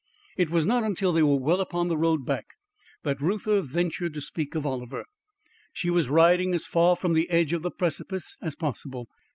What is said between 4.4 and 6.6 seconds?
of Oliver. She was riding